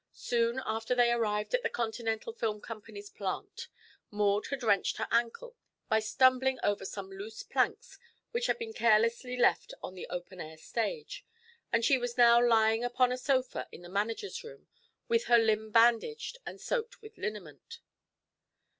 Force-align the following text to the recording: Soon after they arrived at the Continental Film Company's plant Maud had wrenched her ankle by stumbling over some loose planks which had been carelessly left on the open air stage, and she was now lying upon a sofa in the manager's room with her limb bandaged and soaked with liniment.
Soon 0.13 0.59
after 0.65 0.95
they 0.95 1.11
arrived 1.11 1.53
at 1.53 1.61
the 1.61 1.69
Continental 1.69 2.33
Film 2.33 2.59
Company's 2.59 3.11
plant 3.11 3.67
Maud 4.09 4.47
had 4.47 4.63
wrenched 4.63 4.97
her 4.97 5.07
ankle 5.11 5.55
by 5.89 5.99
stumbling 5.99 6.57
over 6.63 6.85
some 6.85 7.11
loose 7.11 7.43
planks 7.43 7.99
which 8.31 8.47
had 8.47 8.57
been 8.57 8.73
carelessly 8.73 9.37
left 9.37 9.75
on 9.83 9.93
the 9.93 10.07
open 10.07 10.41
air 10.41 10.57
stage, 10.57 11.23
and 11.71 11.85
she 11.85 11.99
was 11.99 12.17
now 12.17 12.43
lying 12.43 12.83
upon 12.83 13.11
a 13.11 13.15
sofa 13.17 13.67
in 13.71 13.83
the 13.83 13.89
manager's 13.89 14.43
room 14.43 14.67
with 15.07 15.25
her 15.25 15.37
limb 15.37 15.69
bandaged 15.69 16.39
and 16.47 16.59
soaked 16.59 17.03
with 17.03 17.15
liniment. 17.19 17.77